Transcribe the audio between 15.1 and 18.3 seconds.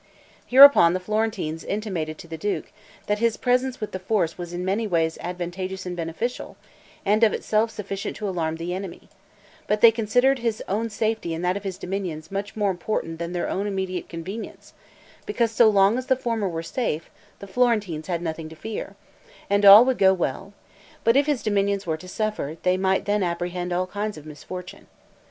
because so long as the former were safe, the Florentines had